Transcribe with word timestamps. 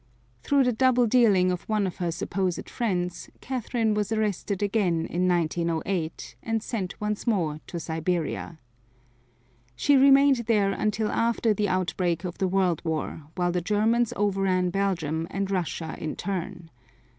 Through 0.41 0.63
the 0.63 0.71
double 0.73 1.05
dealing 1.05 1.51
of 1.51 1.61
one 1.69 1.85
of 1.85 1.97
her 1.97 2.09
supposed 2.09 2.67
friends, 2.71 3.29
Catherine 3.39 3.93
was 3.93 4.11
arrested 4.11 4.63
again 4.63 5.05
in 5.05 5.27
1908 5.27 6.35
and 6.41 6.63
sent 6.63 6.99
once 6.99 7.27
more 7.27 7.59
to 7.67 7.79
Siberia. 7.79 8.57
She 9.75 9.95
remained 9.95 10.37
there 10.47 10.71
until 10.71 11.11
after 11.11 11.53
the 11.53 11.69
outbreak 11.69 12.23
of 12.23 12.39
the 12.39 12.47
World 12.47 12.81
War, 12.83 13.25
while 13.35 13.51
the 13.51 13.61
Germans 13.61 14.11
overran 14.15 14.71
Belgium 14.71 15.27
and 15.29 15.51
Russia 15.51 15.93
in 15.99 16.15
turn. 16.15 16.71